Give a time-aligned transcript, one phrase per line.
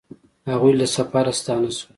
[0.49, 1.89] هغوی له سفره ستانه شول